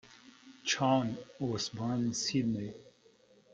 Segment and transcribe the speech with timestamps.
[0.65, 2.73] Chowne was born in Sydney.